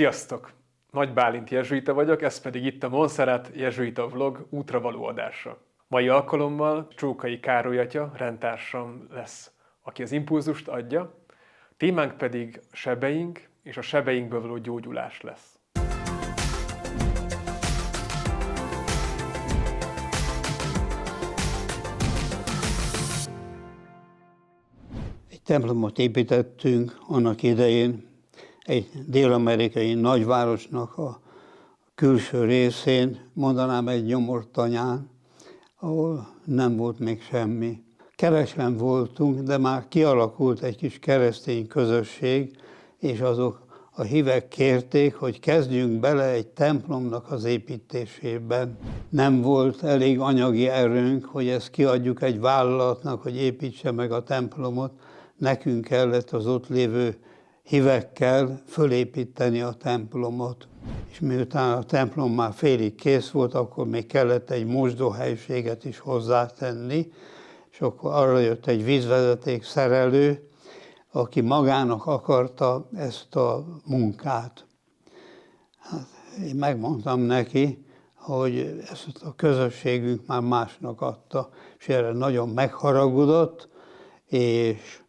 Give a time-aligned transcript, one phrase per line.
[0.00, 0.52] Sziasztok!
[0.90, 5.58] Nagy Bálint jezsuita vagyok, ez pedig itt a Monserrat jezsuita vlog útra való adása.
[5.88, 9.50] Mai alkalommal Csókai Károly atya, rendtársam lesz,
[9.82, 11.24] aki az impulzust adja,
[11.76, 15.58] témánk pedig sebeink és a sebeinkből való gyógyulás lesz.
[25.30, 28.09] Egy templomot építettünk annak idején,
[28.70, 31.20] egy dél-amerikai nagyvárosnak a
[31.94, 35.10] külső részén, mondanám egy nyomortanyán,
[35.80, 37.82] ahol nem volt még semmi.
[38.16, 42.56] Kevesen voltunk, de már kialakult egy kis keresztény közösség,
[42.98, 48.78] és azok a hívek kérték, hogy kezdjünk bele egy templomnak az építésében.
[49.08, 54.92] Nem volt elég anyagi erőnk, hogy ezt kiadjuk egy vállalatnak, hogy építse meg a templomot.
[55.36, 57.16] Nekünk kellett az ott lévő
[57.70, 60.68] hívekkel fölépíteni a templomot.
[61.10, 67.12] És miután a templom már félig kész volt, akkor még kellett egy mosdóhelyiséget is hozzátenni,
[67.70, 70.48] és akkor arra jött egy vízvezeték szerelő,
[71.12, 74.66] aki magának akarta ezt a munkát.
[75.78, 76.06] Hát
[76.46, 83.68] én megmondtam neki, hogy ezt a közösségünk már másnak adta, és erre nagyon megharagudott,
[84.26, 85.00] és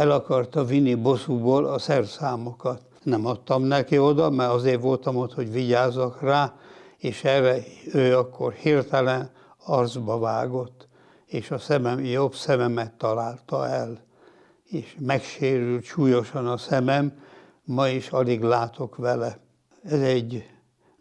[0.00, 2.82] el akarta vinni bosszúból a szerszámokat.
[3.02, 6.54] Nem adtam neki oda, mert azért voltam ott, hogy vigyázzak rá,
[6.96, 7.56] és erre
[7.92, 9.30] ő akkor hirtelen
[9.64, 10.88] arcba vágott,
[11.26, 14.00] és a szemem, jobb szememet találta el.
[14.64, 17.12] És megsérült súlyosan a szemem,
[17.64, 19.38] ma is alig látok vele.
[19.82, 20.44] Ez egy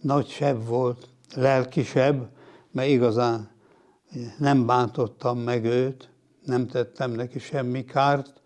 [0.02, 2.24] nagy seb volt, lelki seb,
[2.72, 3.50] mert igazán
[4.38, 6.10] nem bántottam meg őt,
[6.46, 8.38] nem tettem neki semmi kárt,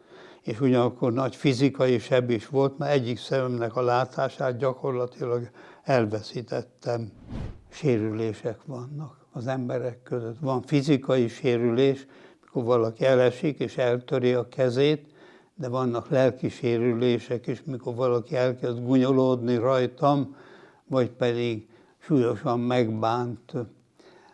[0.43, 5.49] és ugyanakkor nagy fizikai seb is volt, mert egyik szememnek a látását gyakorlatilag
[5.83, 7.11] elveszítettem.
[7.69, 10.39] Sérülések vannak az emberek között.
[10.39, 12.05] Van fizikai sérülés,
[12.41, 15.11] mikor valaki elesik és eltöri a kezét,
[15.55, 20.35] de vannak lelki sérülések is, mikor valaki elkezd gunyolódni rajtam,
[20.87, 23.53] vagy pedig súlyosan megbánt.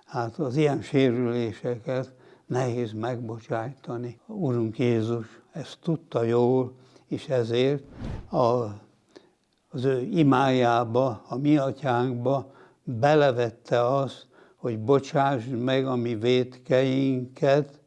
[0.06, 2.14] Hát az ilyen sérüléseket
[2.46, 4.20] nehéz megbocsájtani.
[4.26, 6.74] Urunk Jézus ezt tudta jól,
[7.08, 7.84] és ezért
[8.32, 8.38] a,
[9.70, 12.52] az ő imájába, a mi atyánkba
[12.84, 17.82] belevette azt, hogy bocsásd meg a mi vétkeinket,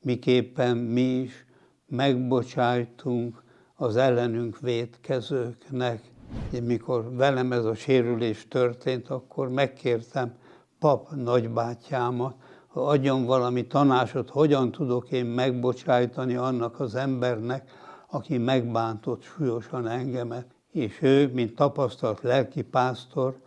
[0.00, 1.46] miképpen mi is
[1.86, 3.42] megbocsájtunk
[3.74, 6.12] az ellenünk vétkezőknek.
[6.52, 10.34] Én mikor velem ez a sérülés történt, akkor megkértem
[10.78, 12.34] pap nagybátyámat,
[12.78, 17.70] adjon valami tanácsot, hogyan tudok én megbocsájtani annak az embernek,
[18.10, 20.46] aki megbántott súlyosan engemet.
[20.72, 23.40] És ő, mint tapasztalt lelkipásztor,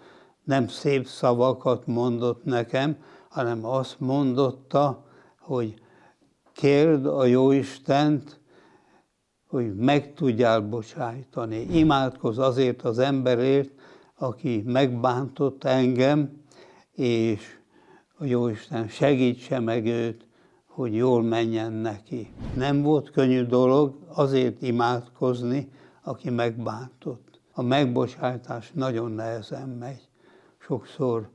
[0.43, 2.97] nem szép szavakat mondott nekem,
[3.29, 5.03] hanem azt mondotta,
[5.39, 5.81] hogy
[6.53, 8.39] kérd a Jóistent,
[9.47, 11.57] hogy meg tudjál bocsájtani.
[11.71, 13.71] Imádkozz azért az emberért,
[14.17, 16.41] aki megbántott engem,
[16.91, 17.60] és
[18.21, 20.25] a Jóisten segítse meg őt,
[20.65, 22.33] hogy jól menjen neki.
[22.55, 25.71] Nem volt könnyű dolog azért imádkozni,
[26.03, 27.39] aki megbántott.
[27.51, 30.09] A megbocsátás nagyon nehezen megy.
[30.57, 31.29] Sokszor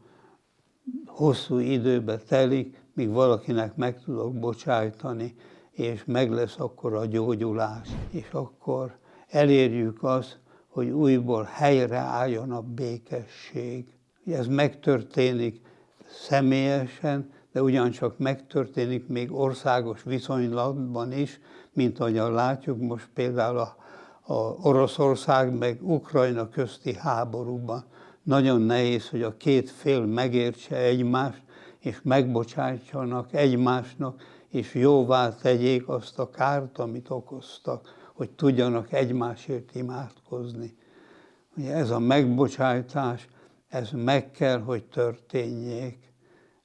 [1.06, 5.34] hosszú időbe telik, míg valakinek meg tudok bocsájtani,
[5.70, 8.98] és meg lesz akkor a gyógyulás, és akkor
[9.28, 13.86] elérjük azt, hogy újból helyreálljon a békesség.
[14.26, 15.60] Ez megtörténik
[16.08, 21.40] személyesen, de ugyancsak megtörténik még országos viszonylatban is,
[21.72, 23.76] mint ahogyan látjuk most például a,
[24.20, 27.84] a Oroszország meg Ukrajna közti háborúban.
[28.22, 31.42] Nagyon nehéz, hogy a két fél megértse egymást,
[31.78, 40.76] és megbocsátsanak egymásnak, és jóvá tegyék azt a kárt, amit okoztak, hogy tudjanak egymásért imádkozni.
[41.56, 43.28] Ugye ez a megbocsátás,
[43.68, 46.12] ez meg kell, hogy történjék.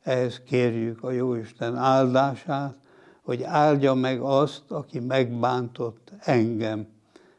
[0.02, 2.78] Ehhez kérjük a Jóisten áldását,
[3.22, 6.88] hogy áldja meg azt, aki megbántott engem.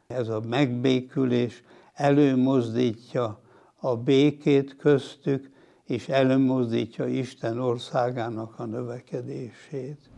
[0.07, 1.63] Ez a megbékülés
[1.93, 3.41] előmozdítja
[3.75, 5.51] a békét köztük,
[5.83, 10.09] és előmozdítja Isten országának a növekedését.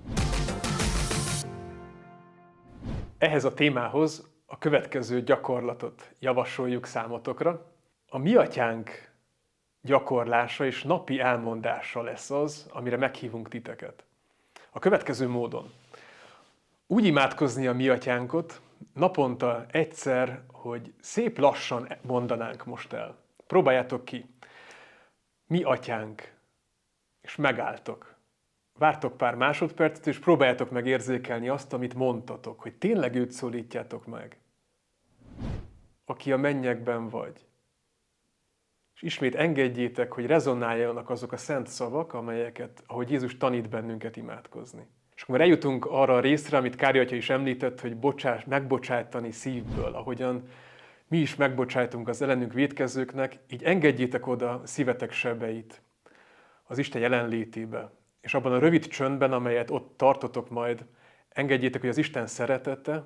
[3.17, 7.71] Ehhez a témához a következő gyakorlatot javasoljuk számotokra.
[8.09, 9.14] A mi atyánk
[9.85, 14.03] gyakorlása és napi elmondása lesz az, amire meghívunk titeket.
[14.71, 15.71] A következő módon.
[16.87, 18.61] Úgy imádkozni a mi atyánkot,
[18.93, 23.17] naponta egyszer, hogy szép lassan mondanánk most el.
[23.47, 24.25] Próbáljátok ki.
[25.47, 26.33] Mi atyánk.
[27.21, 28.15] És megálltok.
[28.77, 34.39] Vártok pár másodpercet, és próbáljátok meg érzékelni azt, amit mondtatok, hogy tényleg őt szólítjátok meg.
[36.05, 37.45] Aki a mennyekben vagy.
[38.95, 44.87] És ismét engedjétek, hogy rezonáljanak azok a szent szavak, amelyeket, ahogy Jézus tanít bennünket imádkozni.
[45.15, 49.93] És akkor eljutunk arra a részre, amit Kári atya is említett, hogy bocsás, megbocsájtani szívből,
[49.93, 50.47] ahogyan
[51.07, 55.81] mi is megbocsájtunk az ellenünk védkezőknek, így engedjétek oda szívetek sebeit
[56.63, 57.91] az Isten jelenlétébe.
[58.21, 60.85] És abban a rövid csöndben, amelyet ott tartotok majd,
[61.29, 63.03] engedjétek, hogy az Isten szeretete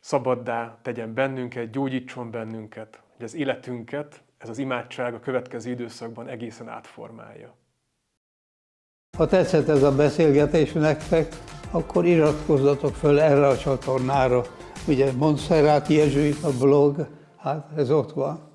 [0.00, 6.68] szabaddá tegyen bennünket, gyógyítson bennünket, hogy az életünket, ez az imádság a következő időszakban egészen
[6.68, 7.54] átformálja.
[9.16, 11.34] Ha tetszett ez a beszélgetés nektek,
[11.70, 14.42] akkor iratkozzatok föl erre a csatornára.
[14.88, 17.06] Ugye Montserrat Jezsuit a blog,
[17.36, 18.47] hát ez ott van.